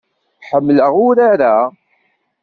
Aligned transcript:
Ḥemmleɣ 0.49 0.93
urar-a. 1.07 1.57